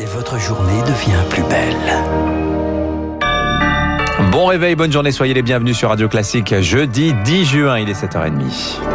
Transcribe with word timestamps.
Et 0.00 0.06
votre 0.06 0.38
journée 0.38 0.80
devient 0.82 1.22
plus 1.30 1.42
belle. 1.44 1.76
Bon 4.30 4.46
réveil, 4.46 4.74
bonne 4.74 4.90
journée, 4.90 5.12
soyez 5.12 5.34
les 5.34 5.42
bienvenus 5.42 5.76
sur 5.76 5.90
Radio 5.90 6.08
Classique. 6.08 6.60
Jeudi 6.60 7.14
10 7.24 7.44
juin, 7.44 7.78
il 7.78 7.88
est 7.88 7.92
7h30.– 7.92 8.80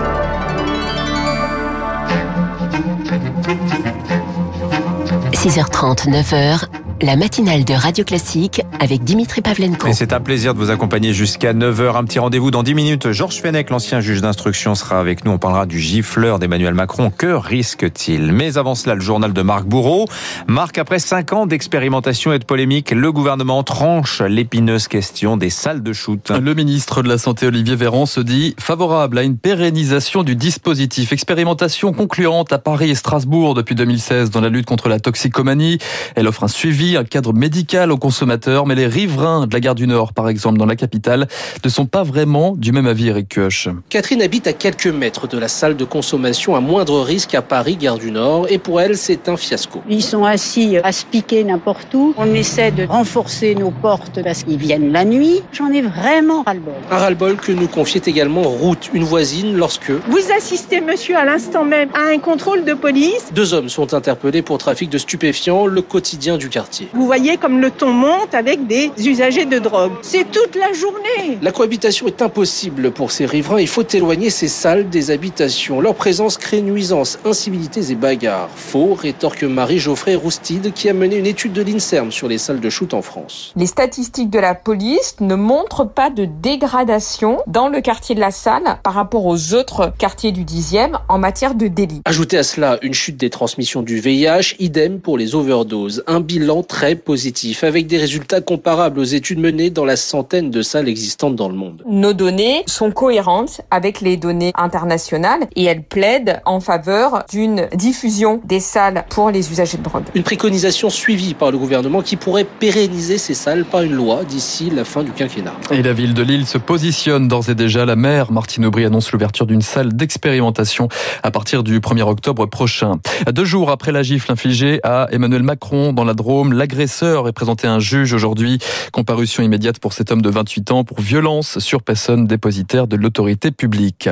6h30, 5.33 6.09
9h, 6.09 6.66
la 7.02 7.16
matinale 7.16 7.63
de 7.63 7.73
Radio 7.73 8.04
Classique 8.04 8.61
avec 8.79 9.04
Dimitri 9.04 9.41
Pavlenko. 9.41 9.88
Et 9.88 9.93
c'est 9.93 10.11
un 10.11 10.20
plaisir 10.20 10.54
de 10.54 10.59
vous 10.59 10.70
accompagner 10.70 11.13
jusqu'à 11.13 11.54
9h. 11.54 11.95
Un 11.95 12.04
petit 12.04 12.20
rendez-vous 12.20 12.52
dans 12.52 12.63
10 12.63 12.73
minutes. 12.73 13.11
Georges 13.11 13.41
Fenech, 13.41 13.70
l'ancien 13.70 14.02
juge 14.02 14.21
d'instruction, 14.21 14.75
sera 14.75 14.99
avec 14.99 15.23
nous. 15.23 15.31
On 15.31 15.38
parlera 15.38 15.66
du 15.66 15.80
gifleur 15.80 16.39
d'Emmanuel 16.39 16.73
Macron. 16.73 17.12
Que 17.16 17.27
risque-t-il? 17.27 18.34
Mais 18.34 18.57
avant 18.57 18.75
cela, 18.75 18.95
le 18.95 19.02
journal 19.02 19.31
de 19.31 19.41
Marc 19.41 19.66
Bourreau. 19.66 20.07
Marc, 20.48 20.77
après 20.77 20.99
5 20.99 21.34
ans 21.34 21.45
d'expérimentation 21.45 22.34
et 22.34 22.39
de 22.39 22.45
polémique, 22.45 22.91
le 22.91 23.11
gouvernement 23.11 23.63
tranche 23.63 24.22
l'épineuse 24.22 24.88
question 24.88 25.38
des 25.38 25.50
salles 25.50 25.84
de 25.84 25.94
shoot. 25.94 26.31
Le 26.31 26.53
ministre 26.53 27.02
de 27.02 27.08
la 27.08 27.17
Santé, 27.17 27.47
Olivier 27.47 27.75
Véran, 27.75 28.05
se 28.05 28.20
dit 28.20 28.55
favorable 28.59 29.17
à 29.17 29.23
une 29.23 29.38
pérennisation 29.38 30.23
du 30.23 30.36
dispositif. 30.36 31.13
Expérimentation 31.13 31.94
concluante 31.94 32.52
à 32.52 32.58
Paris 32.58 32.89
et 32.89 32.95
Strasbourg 32.95 33.53
depuis 33.53 33.75
2016 33.75 34.31
dans 34.31 34.41
la 34.41 34.50
lutte 34.50 34.66
contre 34.66 34.89
la 34.89 35.00
toxicomanie. 35.00 35.77
Elle 36.16 36.27
offre 36.27 36.44
un 36.44 36.50
suivi 36.50 36.88
un 36.98 37.03
cadre 37.03 37.34
médical 37.34 37.91
aux 37.91 37.98
consommateurs, 37.98 38.66
mais 38.66 38.75
les 38.75 38.88
riverains 38.88 39.47
de 39.47 39.53
la 39.53 39.59
gare 39.59 39.75
du 39.75 39.88
Nord, 39.88 40.13
par 40.13 40.30
exemple, 40.30 40.57
dans 40.57 40.66
la 40.66 40.75
capitale, 40.75 41.27
ne 41.63 41.70
sont 41.70 41.85
pas 41.85 42.03
vraiment 42.03 42.55
du 42.55 42.71
même 42.71 42.88
avis, 42.88 43.09
Eric 43.09 43.35
Koch. 43.35 43.67
Catherine 43.89 44.21
habite 44.21 44.47
à 44.47 44.53
quelques 44.53 44.88
mètres 44.88 45.27
de 45.27 45.38
la 45.38 45.47
salle 45.47 45.75
de 45.75 45.85
consommation 45.85 46.55
à 46.55 46.59
moindre 46.59 47.02
risque 47.02 47.35
à 47.35 47.41
Paris, 47.41 47.75
gare 47.75 47.97
du 47.97 48.11
Nord, 48.11 48.47
et 48.49 48.57
pour 48.57 48.81
elle, 48.81 48.97
c'est 48.97 49.30
un 49.30 49.38
fiasco. 49.38 49.81
Ils 49.89 50.03
sont 50.03 50.23
assis 50.23 50.77
à 50.83 50.91
se 50.91 51.05
piquer 51.05 51.44
n'importe 51.44 51.94
où. 51.94 52.13
On 52.17 52.33
essaie 52.33 52.71
de 52.71 52.85
renforcer 52.85 53.55
nos 53.55 53.71
portes 53.71 54.21
parce 54.23 54.44
qu'ils 54.44 54.58
viennent 54.58 54.92
la 54.92 55.05
nuit. 55.05 55.42
J'en 55.52 55.71
ai 55.71 55.81
vraiment 55.81 56.44
ras-le-bol. 56.44 56.73
Un 56.92 56.97
ras-le-bol 56.97 57.36
que 57.38 57.52
nous 57.52 57.67
confiait 57.67 58.02
également 58.05 58.44
Ruth, 58.44 58.89
une 58.94 59.03
voisine, 59.03 59.55
lorsque... 59.55 59.92
Vous 59.92 60.31
assistez, 60.36 60.81
monsieur, 60.81 61.17
à 61.17 61.25
l'instant 61.25 61.66
même 61.66 61.89
à 61.94 62.14
un 62.14 62.19
contrôle 62.19 62.64
de 62.66 62.73
police? 62.73 63.31
Deux 63.33 63.53
hommes 63.53 63.69
sont 63.69 63.94
interpellés 63.94 64.42
pour 64.42 64.58
trafic 64.58 64.89
de 64.89 64.97
stupéfiants, 64.97 65.66
le 65.66 65.81
quotidien 65.81 66.38
du 66.38 66.49
quartier. 66.49 66.78
Vous 66.94 67.05
voyez 67.05 67.38
comme 67.38 67.59
le 67.59 67.72
ton 67.72 67.91
monte 67.91 68.33
avec 68.33 68.67
des 68.67 68.91
usagers 69.05 69.45
de 69.45 69.59
drogue. 69.59 69.91
C'est 70.02 70.31
toute 70.31 70.55
la 70.55 70.73
journée. 70.73 71.38
La 71.41 71.52
cohabitation 71.52 72.08
est 72.08 72.21
impossible 72.21 72.91
pour 72.91 73.11
ces 73.11 73.25
riverains. 73.25 73.61
Il 73.61 73.67
faut 73.67 73.88
éloigner 73.88 74.30
ces 74.30 74.47
salles 74.47 74.89
des 74.89 75.11
habitations. 75.11 75.81
Leur 75.81 75.95
présence 75.95 76.38
crée 76.38 76.61
nuisances, 76.61 77.19
incivilités 77.25 77.91
et 77.91 77.95
bagarres. 77.95 78.49
Faux, 78.55 78.94
rétorque 78.94 79.44
Marie-Geoffrey 79.44 80.16
Roustide 80.16 80.73
qui 80.73 80.89
a 80.89 80.94
mené 80.94 81.17
une 81.17 81.25
étude 81.25 81.53
de 81.53 81.61
l'INSERM 81.61 82.11
sur 82.11 82.27
les 82.27 82.38
salles 82.38 82.59
de 82.59 82.69
shoot 82.69 82.93
en 82.93 83.02
France. 83.02 83.53
Les 83.55 83.66
statistiques 83.66 84.30
de 84.30 84.39
la 84.39 84.55
police 84.55 85.16
ne 85.19 85.36
montrent 85.36 85.88
pas 85.88 86.09
de 86.09 86.25
dégradation 86.25 87.39
dans 87.47 87.67
le 87.69 87.81
quartier 87.81 88.16
de 88.16 88.19
la 88.19 88.31
salle 88.31 88.80
par 88.83 88.93
rapport 88.93 89.25
aux 89.25 89.53
autres 89.53 89.93
quartiers 89.97 90.31
du 90.31 90.43
10e 90.43 90.93
en 91.08 91.17
matière 91.17 91.55
de 91.55 91.67
délit. 91.67 92.02
Ajoutez 92.05 92.38
à 92.38 92.43
cela 92.43 92.77
une 92.81 92.93
chute 92.93 93.17
des 93.17 93.30
transmissions 93.30 93.81
du 93.81 93.99
VIH, 93.99 94.55
idem 94.59 94.99
pour 94.99 95.17
les 95.17 95.36
overdoses. 95.36 96.03
Un 96.08 96.19
bilan 96.19 96.64
très 96.70 96.95
positif, 96.95 97.66
avec 97.66 97.88
des 97.88 97.98
résultats 97.98 98.39
comparables 98.39 99.00
aux 99.00 99.03
études 99.03 99.39
menées 99.39 99.72
dans 99.72 99.84
la 99.84 99.98
centaine 99.98 100.52
de 100.52 100.62
salles 100.62 100.88
existantes 100.88 101.36
dans 101.36 101.50
le 101.50 101.56
monde. 101.56 101.84
Nos 101.89 102.14
données 102.14 102.64
sont 102.67 102.92
cohérentes 102.92 103.61
avec 103.72 104.00
les 104.00 104.16
données 104.16 104.53
internationales 104.56 105.42
et 105.56 105.66
elles 105.66 105.84
plaident 105.84 106.42
en 106.45 106.59
faveur 106.61 107.26
d'une 107.30 107.67
diffusion 107.73 108.39
des 108.45 108.59
salles 108.59 109.03
pour 109.09 109.31
les 109.31 109.52
usagers 109.52 109.80
de 109.80 109.84
drogue. 109.84 110.03
Une 110.14 110.23
préconisation 110.23 110.89
suivie 110.89 111.34
par 111.34 111.52
le 111.52 111.58
gouvernement 111.58 112.02
qui 112.02 112.16
pourrait 112.16 112.45
pérenniser 112.45 113.17
ces 113.17 113.33
salles 113.33 113.66
par 113.66 113.81
une 113.81 113.94
loi 113.94 114.23
d'ici 114.23 114.70
la 114.70 114.86
fin 114.86 115.04
du 115.04 115.11
quinquennat. 115.11 115.56
Et 115.72 115.81
la 115.81 115.94
ville 115.94 116.14
de 116.14 116.22
Lille 116.22 116.45
se 116.45 116.59
positionne 116.59 117.28
d'ores 117.28 117.50
et 117.50 117.56
déjà. 117.56 117.83
La 117.86 117.95
maire 117.95 118.32
Martine 118.32 118.66
Aubry 118.66 118.86
annonce 118.86 119.11
l'ouverture 119.11 119.48
d'une 119.48 119.64
salle 119.64 119.93
d'expérimentation 119.93 120.88
à 121.23 121.32
partir 121.32 121.64
du 121.64 121.80
1er 121.80 122.04
octobre 122.04 122.45
prochain. 122.45 122.99
Deux 123.32 123.45
jours 123.45 123.72
après 123.72 123.92
la 123.92 124.04
gifle 124.04 124.32
infligée 124.32 124.80
à 124.83 125.08
Emmanuel 125.11 125.42
Macron 125.42 125.93
dans 125.93 126.04
la 126.04 126.14
Drôme, 126.14 126.58
L'agresseur 126.59 127.30
est 127.30 127.31
présenté 127.31 127.67
un 127.67 127.80
juge 127.80 128.12
aujourd'hui. 128.12 128.59
Comparution 128.92 129.42
immédiate 129.42 129.80
pour 129.80 129.94
cet 129.94 130.12
homme 130.12 130.21
de 130.21 130.30
28 130.30 130.71
ans 130.71 130.83
pour 130.83 131.00
violence 131.00 131.59
sur 131.59 131.81
personne 131.81 132.27
dépositaire 132.27 132.86
de 132.86 132.97
l'autorité 132.97 133.51
publique. 133.51 134.09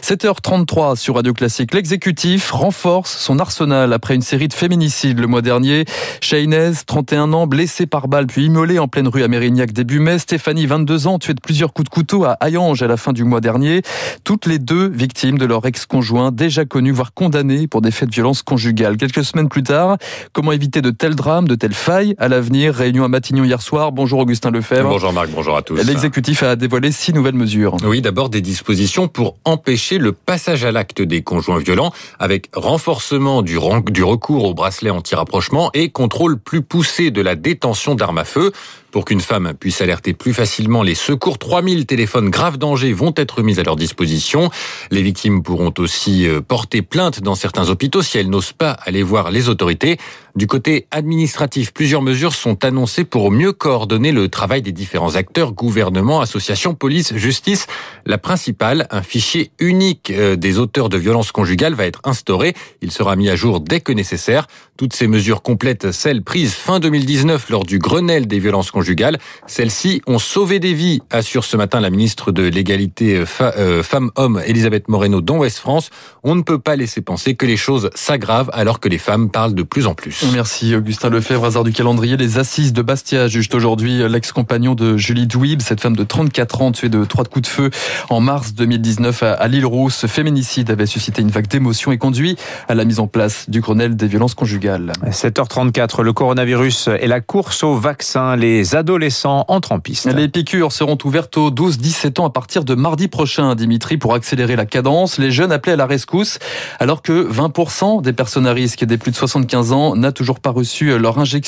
7h33 0.00 0.94
sur 0.94 1.16
Radio 1.16 1.32
Classique. 1.32 1.74
L'exécutif 1.74 2.52
renforce 2.52 3.18
son 3.18 3.40
arsenal 3.40 3.92
après 3.92 4.14
une 4.14 4.22
série 4.22 4.46
de 4.46 4.52
féminicides 4.52 5.18
le 5.18 5.26
mois 5.26 5.42
dernier. 5.42 5.86
Shaynez, 6.20 6.70
31 6.86 7.32
ans, 7.32 7.48
blessé 7.48 7.86
par 7.86 8.06
balle 8.06 8.28
puis 8.28 8.44
immolé 8.44 8.78
en 8.78 8.86
pleine 8.86 9.08
rue 9.08 9.24
à 9.24 9.28
Mérignac 9.28 9.72
début 9.72 9.98
mai. 9.98 10.20
Stéphanie, 10.20 10.66
22 10.66 11.08
ans, 11.08 11.18
tuée 11.18 11.34
de 11.34 11.40
plusieurs 11.40 11.72
coups 11.72 11.90
de 11.90 11.92
couteau 11.92 12.24
à 12.24 12.36
Hayange 12.40 12.80
à 12.80 12.86
la 12.86 12.96
fin 12.96 13.12
du 13.12 13.24
mois 13.24 13.40
dernier. 13.40 13.82
Toutes 14.22 14.46
les 14.46 14.60
deux 14.60 14.88
victimes 14.88 15.36
de 15.36 15.46
leur 15.46 15.66
ex-conjoint, 15.66 16.30
déjà 16.30 16.64
connus, 16.64 16.92
voire 16.92 17.12
condamnés 17.12 17.66
pour 17.66 17.80
des 17.80 17.90
faits 17.90 18.08
de 18.08 18.14
violence 18.14 18.42
conjugale. 18.42 18.98
Quelques 18.98 19.24
semaines 19.24 19.48
plus 19.48 19.64
tard, 19.64 19.98
comment 20.32 20.52
éviter 20.52 20.80
de 20.80 20.90
tels 20.90 21.16
drames, 21.16 21.48
de 21.48 21.56
telles 21.56 21.74
faille 21.78 22.14
à 22.18 22.28
l'avenir. 22.28 22.74
Réunion 22.74 23.04
à 23.04 23.08
Matignon 23.08 23.44
hier 23.44 23.62
soir. 23.62 23.92
Bonjour 23.92 24.18
Augustin 24.18 24.50
Lefebvre. 24.50 24.88
Bonjour 24.88 25.12
Marc, 25.12 25.30
bonjour 25.30 25.56
à 25.56 25.62
tous. 25.62 25.76
L'exécutif 25.76 26.42
a 26.42 26.56
dévoilé 26.56 26.90
six 26.92 27.14
nouvelles 27.14 27.34
mesures. 27.34 27.76
Oui, 27.84 28.02
d'abord 28.02 28.28
des 28.28 28.40
dispositions 28.40 29.08
pour 29.08 29.36
empêcher 29.44 29.98
le 29.98 30.12
passage 30.12 30.64
à 30.64 30.72
l'acte 30.72 31.00
des 31.00 31.22
conjoints 31.22 31.60
violents 31.60 31.92
avec 32.18 32.50
renforcement 32.52 33.42
du, 33.42 33.58
du 33.90 34.02
recours 34.02 34.44
au 34.44 34.54
bracelet 34.54 34.90
anti-rapprochement 34.90 35.70
et 35.72 35.90
contrôle 35.90 36.38
plus 36.38 36.62
poussé 36.62 37.10
de 37.10 37.22
la 37.22 37.36
détention 37.36 37.94
d'armes 37.94 38.18
à 38.18 38.24
feu. 38.24 38.52
Pour 38.90 39.04
qu'une 39.04 39.20
femme 39.20 39.52
puisse 39.52 39.82
alerter 39.82 40.14
plus 40.14 40.32
facilement 40.32 40.82
les 40.82 40.94
secours, 40.94 41.38
3000 41.38 41.84
téléphones 41.84 42.30
graves 42.30 42.56
danger 42.56 42.94
vont 42.94 43.12
être 43.16 43.42
mis 43.42 43.60
à 43.60 43.62
leur 43.62 43.76
disposition. 43.76 44.50
Les 44.90 45.02
victimes 45.02 45.42
pourront 45.42 45.74
aussi 45.78 46.26
euh, 46.26 46.40
porter 46.40 46.80
plainte 46.80 47.20
dans 47.20 47.34
certains 47.34 47.68
hôpitaux 47.68 48.00
si 48.00 48.16
elles 48.16 48.30
n'osent 48.30 48.52
pas 48.52 48.70
aller 48.70 49.02
voir 49.02 49.30
les 49.30 49.50
autorités. 49.50 49.98
Du 50.36 50.46
côté 50.46 50.86
administratif, 50.90 51.67
plusieurs 51.72 52.02
mesures 52.02 52.34
sont 52.34 52.64
annoncées 52.64 53.04
pour 53.04 53.30
mieux 53.30 53.52
coordonner 53.52 54.12
le 54.12 54.28
travail 54.28 54.62
des 54.62 54.72
différents 54.72 55.16
acteurs, 55.16 55.52
gouvernement, 55.52 56.20
associations, 56.20 56.74
police, 56.74 57.14
justice. 57.16 57.66
La 58.06 58.18
principale, 58.18 58.86
un 58.90 59.02
fichier 59.02 59.50
unique 59.58 60.10
euh, 60.10 60.36
des 60.36 60.58
auteurs 60.58 60.88
de 60.88 60.98
violences 60.98 61.32
conjugales 61.32 61.74
va 61.74 61.86
être 61.86 62.00
instauré. 62.04 62.54
Il 62.82 62.90
sera 62.90 63.16
mis 63.16 63.28
à 63.28 63.36
jour 63.36 63.60
dès 63.60 63.80
que 63.80 63.92
nécessaire. 63.92 64.46
Toutes 64.76 64.92
ces 64.92 65.08
mesures 65.08 65.42
complètent 65.42 65.90
celles 65.90 66.22
prises 66.22 66.54
fin 66.54 66.78
2019 66.78 67.50
lors 67.50 67.64
du 67.64 67.78
Grenelle 67.78 68.26
des 68.26 68.38
violences 68.38 68.70
conjugales. 68.70 69.18
Celles-ci 69.46 70.02
ont 70.06 70.20
sauvé 70.20 70.60
des 70.60 70.74
vies, 70.74 71.00
assure 71.10 71.44
ce 71.44 71.56
matin 71.56 71.80
la 71.80 71.90
ministre 71.90 72.30
de 72.30 72.42
l'égalité 72.42 73.16
euh, 73.16 73.24
euh, 73.40 73.82
femmes-hommes 73.82 74.40
Elisabeth 74.46 74.88
Moreno 74.88 75.20
dans 75.20 75.38
Ouest 75.38 75.58
France. 75.58 75.90
On 76.22 76.34
ne 76.34 76.42
peut 76.42 76.58
pas 76.58 76.76
laisser 76.76 77.00
penser 77.00 77.34
que 77.34 77.46
les 77.46 77.56
choses 77.56 77.90
s'aggravent 77.94 78.50
alors 78.52 78.80
que 78.80 78.88
les 78.88 78.98
femmes 78.98 79.30
parlent 79.30 79.54
de 79.54 79.62
plus 79.62 79.86
en 79.86 79.94
plus. 79.94 80.24
Merci 80.32 80.74
Augustin 80.74 81.10
Lefebvre, 81.10 81.44
hasard 81.58 81.64
du 81.64 81.72
calendrier. 81.72 82.16
Les 82.16 82.38
assises 82.38 82.72
de 82.72 82.82
Bastia 82.82 83.26
jugent 83.26 83.48
aujourd'hui 83.52 84.08
l'ex-compagnon 84.08 84.76
de 84.76 84.96
Julie 84.96 85.26
Douib, 85.26 85.60
cette 85.60 85.80
femme 85.80 85.96
de 85.96 86.04
34 86.04 86.62
ans 86.62 86.72
tuée 86.72 86.88
de 86.88 87.04
trois 87.04 87.24
coups 87.24 87.48
de 87.48 87.52
feu 87.52 87.70
en 88.10 88.20
mars 88.20 88.54
2019 88.54 89.24
à 89.24 89.48
l'île 89.48 89.66
Rousse. 89.66 89.96
Ce 89.96 90.06
féminicide 90.06 90.70
avait 90.70 90.86
suscité 90.86 91.20
une 91.20 91.30
vague 91.30 91.48
d'émotion 91.48 91.90
et 91.90 91.98
conduit 91.98 92.36
à 92.68 92.74
la 92.74 92.84
mise 92.84 93.00
en 93.00 93.08
place 93.08 93.50
du 93.50 93.60
Grenelle 93.60 93.96
des 93.96 94.06
violences 94.06 94.34
conjugales. 94.34 94.92
7h34, 95.10 96.02
le 96.02 96.12
coronavirus 96.12 96.90
et 97.00 97.08
la 97.08 97.20
course 97.20 97.64
au 97.64 97.74
vaccin. 97.74 98.36
Les 98.36 98.76
adolescents 98.76 99.44
entrent 99.48 99.72
en 99.72 99.80
piste. 99.80 100.06
Les 100.06 100.28
piqûres 100.28 100.70
seront 100.70 100.98
ouvertes 101.04 101.36
aux 101.38 101.50
12-17 101.50 102.20
ans 102.20 102.26
à 102.26 102.30
partir 102.30 102.62
de 102.62 102.74
mardi 102.74 103.08
prochain, 103.08 103.56
Dimitri, 103.56 103.96
pour 103.96 104.14
accélérer 104.14 104.54
la 104.54 104.66
cadence. 104.66 105.18
Les 105.18 105.32
jeunes 105.32 105.50
appelés 105.50 105.72
à 105.72 105.76
la 105.76 105.86
rescousse, 105.86 106.38
alors 106.78 107.02
que 107.02 107.28
20% 107.28 108.02
des 108.02 108.12
personnes 108.12 108.46
à 108.46 108.52
risque 108.52 108.82
et 108.82 108.86
des 108.86 108.98
plus 108.98 109.10
de 109.10 109.16
75 109.16 109.72
ans 109.72 109.96
n'a 109.96 110.12
toujours 110.12 110.38
pas 110.38 110.50
reçu 110.50 110.96
leur 110.98 111.18
injection 111.18 111.47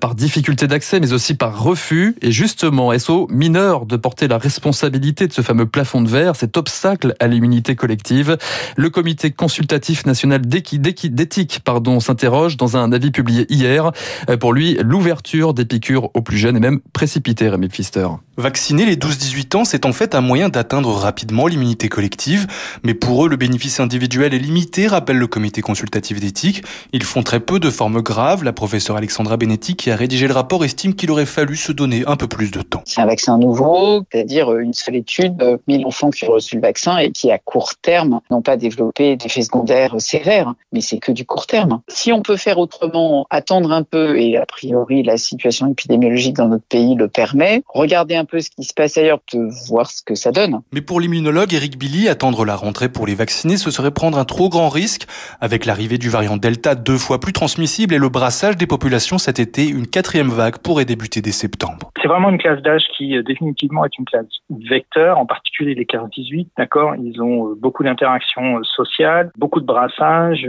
par 0.00 0.14
difficulté 0.14 0.66
d'accès, 0.66 1.00
mais 1.00 1.12
aussi 1.12 1.34
par 1.34 1.62
refus. 1.62 2.16
Et 2.22 2.30
justement, 2.32 2.92
aux 3.08 3.26
mineurs 3.30 3.86
de 3.86 3.96
porter 3.96 4.28
la 4.28 4.38
responsabilité 4.38 5.26
de 5.26 5.32
ce 5.32 5.42
fameux 5.42 5.66
plafond 5.66 6.02
de 6.02 6.08
verre, 6.08 6.36
cet 6.36 6.56
obstacle 6.56 7.14
à 7.20 7.26
l'immunité 7.26 7.74
collective 7.76 8.36
Le 8.76 8.90
comité 8.90 9.30
consultatif 9.30 10.06
national 10.06 10.42
d'éthique 10.42 11.60
pardon, 11.64 12.00
s'interroge 12.00 12.56
dans 12.56 12.76
un 12.76 12.92
avis 12.92 13.10
publié 13.10 13.46
hier. 13.48 13.92
Pour 14.38 14.52
lui, 14.52 14.78
l'ouverture 14.82 15.54
des 15.54 15.64
piqûres 15.64 16.10
aux 16.14 16.22
plus 16.22 16.38
jeunes 16.38 16.56
est 16.56 16.60
même 16.60 16.80
précipitée, 16.92 17.48
Rémi 17.48 17.68
Pfister. 17.68 18.08
Vacciner 18.40 18.86
les 18.86 18.96
12-18 18.96 19.56
ans, 19.58 19.64
c'est 19.66 19.84
en 19.84 19.92
fait 19.92 20.14
un 20.14 20.22
moyen 20.22 20.48
d'atteindre 20.48 20.94
rapidement 20.94 21.46
l'immunité 21.46 21.90
collective, 21.90 22.46
mais 22.82 22.94
pour 22.94 23.26
eux, 23.26 23.28
le 23.28 23.36
bénéfice 23.36 23.80
individuel 23.80 24.32
est 24.32 24.38
limité, 24.38 24.86
rappelle 24.86 25.18
le 25.18 25.26
comité 25.26 25.60
consultatif 25.60 26.20
d'éthique. 26.20 26.64
Ils 26.94 27.02
font 27.02 27.22
très 27.22 27.40
peu 27.40 27.60
de 27.60 27.68
formes 27.68 28.00
graves. 28.00 28.42
La 28.42 28.54
professeure 28.54 28.96
Alexandra 28.96 29.36
Benetti, 29.36 29.76
qui 29.76 29.90
a 29.90 29.96
rédigé 29.96 30.26
le 30.26 30.32
rapport, 30.32 30.64
estime 30.64 30.94
qu'il 30.94 31.10
aurait 31.10 31.26
fallu 31.26 31.54
se 31.54 31.70
donner 31.70 32.02
un 32.06 32.16
peu 32.16 32.28
plus 32.28 32.50
de 32.50 32.62
temps. 32.62 32.80
C'est 32.86 33.02
un 33.02 33.06
vaccin 33.06 33.36
nouveau, 33.36 34.04
c'est-à-dire 34.10 34.56
une 34.56 34.72
seule 34.72 34.96
étude, 34.96 35.60
1000 35.68 35.84
enfants 35.84 36.08
qui 36.08 36.24
ont 36.24 36.32
reçu 36.32 36.54
le 36.56 36.62
vaccin 36.62 36.96
et 36.96 37.12
qui, 37.12 37.30
à 37.30 37.36
court 37.38 37.74
terme, 37.82 38.20
n'ont 38.30 38.40
pas 38.40 38.56
développé 38.56 39.16
d'effets 39.16 39.42
secondaires 39.42 39.96
sévères, 39.98 40.54
mais 40.72 40.80
c'est 40.80 40.98
que 40.98 41.12
du 41.12 41.26
court 41.26 41.46
terme. 41.46 41.82
Si 41.88 42.10
on 42.10 42.22
peut 42.22 42.38
faire 42.38 42.58
autrement, 42.58 43.26
attendre 43.28 43.70
un 43.70 43.82
peu, 43.82 44.18
et 44.18 44.38
a 44.38 44.46
priori 44.46 45.02
la 45.02 45.18
situation 45.18 45.70
épidémiologique 45.70 46.36
dans 46.36 46.48
notre 46.48 46.64
pays 46.64 46.94
le 46.94 47.06
permet, 47.06 47.62
regarder 47.68 48.16
un 48.16 48.24
peu 48.30 48.40
ce 48.40 48.50
qui 48.50 48.64
se 48.64 48.72
passe 48.72 48.96
ailleurs, 48.96 49.20
voir 49.68 49.90
ce 49.90 50.02
que 50.02 50.14
ça 50.14 50.30
donne. 50.30 50.60
Mais 50.72 50.80
pour 50.80 51.00
l'immunologue 51.00 51.52
Eric 51.52 51.78
Billy, 51.78 52.08
attendre 52.08 52.44
la 52.44 52.56
rentrée 52.56 52.88
pour 52.88 53.06
les 53.06 53.14
vacciner, 53.14 53.56
ce 53.56 53.70
serait 53.70 53.90
prendre 53.90 54.18
un 54.18 54.24
trop 54.24 54.48
grand 54.48 54.68
risque. 54.68 55.06
Avec 55.40 55.66
l'arrivée 55.66 55.98
du 55.98 56.08
variant 56.08 56.36
Delta 56.36 56.74
deux 56.74 56.98
fois 56.98 57.20
plus 57.20 57.32
transmissible 57.32 57.94
et 57.94 57.98
le 57.98 58.08
brassage 58.08 58.56
des 58.56 58.66
populations 58.66 59.18
cet 59.18 59.38
été, 59.38 59.66
une 59.66 59.86
quatrième 59.86 60.30
vague 60.30 60.58
pourrait 60.58 60.84
débuter 60.84 61.20
dès 61.20 61.32
septembre. 61.32 61.90
C'est 62.00 62.08
vraiment 62.08 62.30
une 62.30 62.38
classe 62.38 62.62
d'âge 62.62 62.86
qui 62.96 63.16
euh, 63.16 63.22
définitivement 63.22 63.84
est 63.84 63.98
une 63.98 64.06
classe 64.06 64.26
vecteur, 64.48 65.18
en 65.18 65.26
particulier 65.26 65.74
les 65.74 65.84
15-18, 65.84 66.48
d'accord? 66.56 66.94
Ils 66.96 67.20
ont 67.20 67.48
euh, 67.48 67.54
beaucoup 67.54 67.84
d'interactions 67.84 68.58
euh, 68.58 68.62
sociales, 68.62 69.30
beaucoup 69.36 69.60
de 69.60 69.66
brassage 69.66 70.46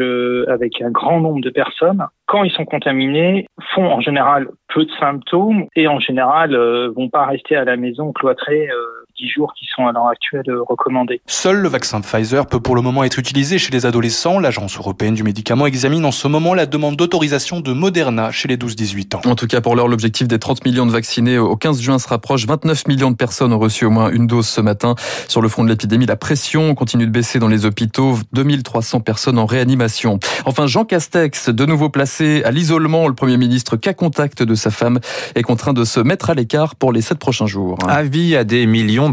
avec 0.48 0.82
un 0.82 0.92
grand 0.92 1.20
nombre 1.20 1.42
de 1.42 1.50
personnes. 1.50 2.06
Quand 2.26 2.44
ils 2.44 2.52
sont 2.52 2.66
contaminés, 2.66 3.48
font 3.74 3.86
en 3.86 4.00
général 4.00 4.48
peu 4.74 4.86
de 4.86 4.92
symptômes 5.00 5.66
et 5.76 5.88
en 5.88 6.00
général 6.00 6.56
vont 6.96 7.10
pas 7.10 7.26
rester 7.26 7.56
à 7.56 7.66
la 7.66 7.76
maison 7.76 8.14
cloîtrés 8.14 8.70
jours 9.30 9.54
qui 9.58 9.66
sont 9.76 9.88
à 9.88 9.92
l'heure 9.92 10.08
actuelle 10.08 10.50
euh, 10.50 10.62
recommandés. 10.68 11.22
Seul 11.28 11.58
le 11.58 11.70
vaccin 11.70 12.02
Pfizer 12.02 12.46
peut 12.48 12.60
pour 12.60 12.76
le 12.76 12.82
moment 12.82 13.04
être 13.04 13.20
utilisé 13.20 13.58
chez 13.58 13.72
les 13.72 13.86
adolescents. 13.86 14.40
L'Agence 14.40 14.78
européenne 14.78 15.14
du 15.14 15.24
médicament 15.24 15.66
examine 15.66 16.06
en 16.06 16.12
ce 16.12 16.28
moment 16.28 16.54
la 16.54 16.66
demande 16.66 16.96
d'autorisation 16.96 17.60
de 17.60 17.74
Moderna 17.74 18.32
chez 18.32 18.48
les 18.48 18.58
12-18 18.58 19.16
ans. 19.16 19.22
En 19.26 19.36
tout 19.36 19.48
cas, 19.48 19.62
pour 19.62 19.76
l'heure, 19.76 19.88
l'objectif 19.88 20.28
des 20.28 20.40
30 20.40 20.66
millions 20.66 20.86
de 20.86 20.92
vaccinés 20.92 21.38
au 21.38 21.56
15 21.56 21.82
juin 21.82 22.00
se 22.00 22.08
rapproche. 22.08 22.46
29 22.46 22.88
millions 22.88 23.12
de 23.12 23.16
personnes 23.16 23.54
ont 23.54 23.60
reçu 23.60 23.86
au 23.86 23.90
moins 23.90 24.12
une 24.12 24.28
dose 24.28 24.48
ce 24.48 24.62
matin. 24.62 24.96
Sur 25.28 25.42
le 25.42 25.50
front 25.50 25.64
de 25.64 25.70
l'épidémie, 25.70 26.06
la 26.06 26.16
pression 26.16 26.74
continue 26.76 27.06
de 27.06 27.12
baisser 27.12 27.40
dans 27.40 27.48
les 27.48 27.66
hôpitaux. 27.66 28.18
2300 28.34 29.02
personnes 29.02 29.38
en 29.38 29.46
réanimation. 29.46 30.20
Enfin, 30.46 30.68
Jean 30.68 30.86
Castex, 30.86 31.50
de 31.50 31.66
nouveau 31.66 31.90
placé 31.90 32.44
à 32.44 32.52
l'isolement, 32.52 33.08
le 33.08 33.14
Premier 33.14 33.38
ministre 33.38 33.78
cas 33.78 33.94
contact 33.94 34.44
de 34.44 34.56
sa 34.56 34.72
femme 34.72 35.00
est 35.36 35.44
contraint 35.44 35.74
de 35.74 35.84
se 35.84 36.00
mettre 36.00 36.30
à 36.30 36.34
l'écart 36.34 36.76
pour 36.76 36.92
les 36.92 37.02
sept 37.02 37.20
prochains 37.20 37.48
jours. 37.48 37.78
Avis 37.88 38.36
à 38.36 38.44
des 38.44 38.66
millions 38.66 39.11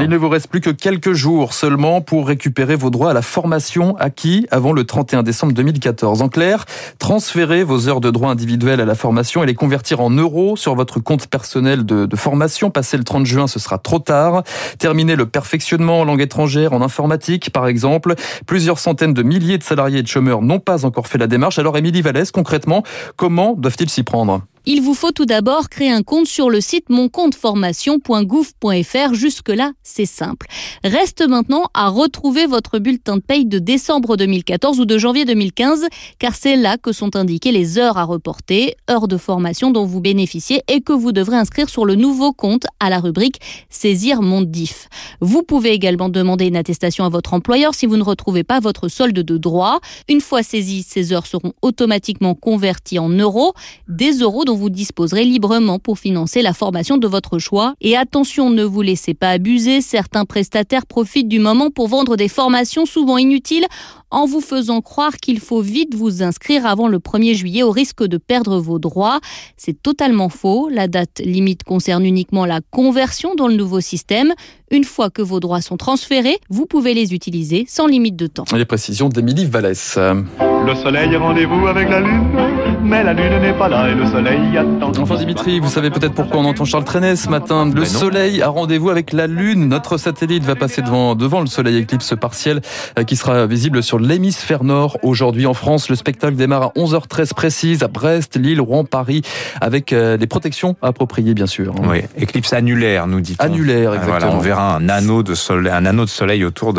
Il 0.00 0.08
ne 0.08 0.16
vous 0.16 0.28
reste 0.28 0.48
plus 0.48 0.60
que 0.60 0.70
quelques 0.70 1.12
jours 1.12 1.54
seulement 1.54 2.00
pour 2.00 2.26
récupérer 2.26 2.76
vos 2.76 2.90
droits 2.90 3.10
à 3.10 3.14
la 3.14 3.22
formation 3.22 3.96
acquis 3.98 4.46
avant 4.50 4.72
le 4.72 4.84
31 4.84 5.22
décembre 5.22 5.52
2014. 5.52 6.22
En 6.22 6.28
clair, 6.28 6.64
transférer 6.98 7.64
vos 7.64 7.88
heures 7.88 8.00
de 8.00 8.10
droit 8.10 8.30
individuel 8.30 8.80
à 8.80 8.84
la 8.84 8.94
formation 8.94 9.42
et 9.42 9.46
les 9.46 9.54
convertir 9.54 10.00
en 10.00 10.10
euros 10.10 10.56
sur 10.56 10.74
votre 10.74 11.00
compte 11.00 11.26
personnel 11.26 11.84
de, 11.84 12.06
de 12.06 12.16
formation. 12.16 12.70
Passé 12.70 12.96
le 12.96 13.04
30 13.04 13.26
juin, 13.26 13.46
ce 13.46 13.58
sera 13.58 13.78
trop 13.78 13.98
tard. 13.98 14.42
Terminer 14.78 15.16
le 15.16 15.26
perfectionnement 15.26 16.00
en 16.00 16.04
langue 16.04 16.20
étrangère, 16.20 16.72
en 16.72 16.82
informatique 16.82 17.50
par 17.50 17.66
exemple. 17.66 18.14
Plusieurs 18.46 18.78
centaines 18.78 19.14
de 19.14 19.22
milliers 19.22 19.58
de 19.58 19.62
salariés 19.62 19.98
et 19.98 20.02
de 20.02 20.08
chômeurs 20.08 20.42
n'ont 20.42 20.60
pas 20.60 20.84
encore 20.84 21.08
fait 21.08 21.18
la 21.18 21.26
démarche. 21.26 21.58
Alors 21.58 21.76
Émilie 21.76 22.02
Vallès, 22.02 22.30
concrètement, 22.30 22.82
comment 23.16 23.54
doivent-ils 23.54 23.90
s'y 23.90 24.02
prendre? 24.02 24.42
Il 24.66 24.82
vous 24.82 24.92
faut 24.94 25.12
tout 25.12 25.26
d'abord 25.26 25.68
créer 25.68 25.92
un 25.92 26.02
compte 26.02 26.26
sur 26.26 26.50
le 26.50 26.60
site 26.60 26.90
moncompteformation.gouv.fr. 26.90 29.14
Jusque-là, 29.14 29.70
c'est 29.84 30.06
simple. 30.06 30.48
Reste 30.82 31.24
maintenant 31.26 31.66
à 31.72 31.88
retrouver 31.88 32.46
votre 32.46 32.80
bulletin 32.80 33.18
de 33.18 33.22
paye 33.22 33.46
de 33.46 33.60
décembre 33.60 34.16
2014 34.16 34.80
ou 34.80 34.84
de 34.84 34.98
janvier 34.98 35.24
2015, 35.24 35.86
car 36.18 36.34
c'est 36.34 36.56
là 36.56 36.78
que 36.78 36.90
sont 36.90 37.14
indiquées 37.14 37.52
les 37.52 37.78
heures 37.78 37.96
à 37.96 38.02
reporter, 38.02 38.74
heures 38.90 39.06
de 39.06 39.16
formation 39.16 39.70
dont 39.70 39.86
vous 39.86 40.00
bénéficiez 40.00 40.64
et 40.66 40.80
que 40.80 40.92
vous 40.92 41.12
devrez 41.12 41.36
inscrire 41.36 41.68
sur 41.68 41.84
le 41.84 41.94
nouveau 41.94 42.32
compte 42.32 42.66
à 42.80 42.90
la 42.90 42.98
rubrique 42.98 43.38
Saisir 43.70 44.20
mon 44.20 44.42
DIF. 44.42 44.88
Vous 45.20 45.44
pouvez 45.44 45.70
également 45.70 46.08
demander 46.08 46.46
une 46.46 46.56
attestation 46.56 47.04
à 47.04 47.08
votre 47.08 47.34
employeur 47.34 47.72
si 47.74 47.86
vous 47.86 47.96
ne 47.96 48.02
retrouvez 48.02 48.42
pas 48.42 48.58
votre 48.58 48.88
solde 48.88 49.20
de 49.20 49.38
droit. 49.38 49.78
Une 50.08 50.20
fois 50.20 50.42
saisies, 50.42 50.82
ces 50.82 51.12
heures 51.12 51.26
seront 51.26 51.52
automatiquement 51.62 52.34
converties 52.34 52.98
en 52.98 53.10
euros, 53.10 53.54
des 53.86 54.18
euros 54.18 54.44
dont 54.44 54.55
vous 54.56 54.70
disposerez 54.70 55.24
librement 55.24 55.78
pour 55.78 55.98
financer 55.98 56.42
la 56.42 56.52
formation 56.52 56.96
de 56.96 57.06
votre 57.06 57.38
choix. 57.38 57.74
Et 57.80 57.96
attention, 57.96 58.50
ne 58.50 58.64
vous 58.64 58.82
laissez 58.82 59.14
pas 59.14 59.30
abuser, 59.30 59.80
certains 59.80 60.24
prestataires 60.24 60.86
profitent 60.86 61.28
du 61.28 61.38
moment 61.38 61.70
pour 61.70 61.88
vendre 61.88 62.16
des 62.16 62.28
formations 62.28 62.86
souvent 62.86 63.18
inutiles 63.18 63.66
en 64.16 64.24
vous 64.24 64.40
faisant 64.40 64.80
croire 64.80 65.18
qu'il 65.18 65.40
faut 65.40 65.60
vite 65.60 65.94
vous 65.94 66.22
inscrire 66.22 66.64
avant 66.64 66.88
le 66.88 66.98
1er 66.98 67.34
juillet 67.34 67.62
au 67.62 67.70
risque 67.70 68.02
de 68.02 68.16
perdre 68.16 68.58
vos 68.58 68.78
droits. 68.78 69.20
C'est 69.58 69.82
totalement 69.82 70.30
faux. 70.30 70.70
La 70.70 70.88
date 70.88 71.20
limite 71.22 71.64
concerne 71.64 72.06
uniquement 72.06 72.46
la 72.46 72.60
conversion 72.70 73.34
dans 73.34 73.46
le 73.46 73.54
nouveau 73.54 73.82
système. 73.82 74.32
Une 74.70 74.84
fois 74.84 75.10
que 75.10 75.20
vos 75.20 75.38
droits 75.38 75.60
sont 75.60 75.76
transférés, 75.76 76.38
vous 76.48 76.64
pouvez 76.64 76.94
les 76.94 77.12
utiliser 77.12 77.66
sans 77.68 77.86
limite 77.86 78.16
de 78.16 78.26
temps. 78.26 78.44
Les 78.56 78.64
précisions 78.64 79.10
d'Émilie 79.10 79.44
Vallès. 79.44 79.98
Le 79.98 80.74
soleil 80.74 81.14
est 81.14 81.16
rendez-vous 81.16 81.68
avec 81.68 81.88
la 81.88 82.00
lune, 82.00 82.24
mais 82.82 83.04
la 83.04 83.12
lune 83.12 83.40
n'est 83.40 83.56
pas 83.56 83.68
là 83.68 83.88
et 83.88 83.94
le 83.94 84.04
soleil 84.06 84.58
attend. 84.58 84.90
Enfin 85.00 85.14
Dimitri, 85.14 85.60
vous 85.60 85.68
savez 85.68 85.90
peut-être 85.90 86.14
pourquoi 86.14 86.40
on 86.40 86.44
entend 86.44 86.64
Charles 86.64 86.82
Trenet 86.82 87.14
ce 87.14 87.28
matin. 87.28 87.70
Le 87.72 87.84
soleil 87.84 88.42
a 88.42 88.48
rendez-vous 88.48 88.90
avec 88.90 89.12
la 89.12 89.28
lune. 89.28 89.68
Notre 89.68 89.96
satellite 89.96 90.42
va 90.42 90.56
passer 90.56 90.82
devant, 90.82 91.14
devant 91.14 91.40
le 91.40 91.46
soleil 91.46 91.76
éclipse 91.76 92.14
partiel 92.20 92.62
euh, 92.98 93.04
qui 93.04 93.14
sera 93.14 93.46
visible 93.46 93.84
sur 93.84 94.00
l'hémisphère 94.06 94.64
nord 94.64 94.98
aujourd'hui 95.02 95.46
en 95.46 95.54
France. 95.54 95.88
Le 95.88 95.96
spectacle 95.96 96.36
démarre 96.36 96.62
à 96.62 96.72
11h13 96.76 97.34
précise 97.34 97.82
à 97.82 97.88
Brest, 97.88 98.36
Lille, 98.36 98.60
Rouen, 98.60 98.84
Paris 98.84 99.22
avec 99.60 99.92
euh, 99.92 100.16
protections 100.26 100.76
appropriées 100.82 101.34
bien 101.34 101.46
sûr. 101.46 101.74
Oui, 101.84 102.02
éclipse 102.16 102.52
annulaire 102.52 103.06
nous 103.06 103.20
dit-on. 103.20 103.44
Annulaire 103.44 103.94
exactement. 103.94 104.34
on 104.34 104.38
verra 104.38 104.76
un 104.76 104.88
anneau 104.88 105.22
de 105.22 105.34
soleil, 105.34 105.72
un 105.72 105.86
anneau 105.86 106.04
de 106.04 106.10
soleil 106.10 106.44
autour 106.44 106.74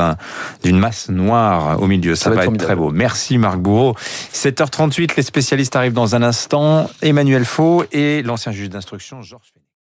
d'une 0.63 0.77
masse 0.77 1.09
noire 1.09 1.81
au 1.81 1.87
milieu. 1.87 2.15
Ça, 2.15 2.29
va, 2.29 2.45
être, 2.45 2.57
très 2.57 2.75
beau. 2.75 2.91
Merci 2.91 3.37
Marc 3.37 3.57
Bourreau. 3.57 3.95
7h38, 4.33 5.13
les 5.17 5.23
spécialistes 5.23 5.75
arrivent 5.75 5.93
dans 5.93 6.15
un 6.15 6.23
instant. 6.23 6.89
Emmanuel 7.01 7.45
Faux 7.45 7.83
et 7.91 8.21
l'ancien 8.21 8.51
juge 8.51 8.69
d'instruction 8.69 9.21
Georges 9.21 9.56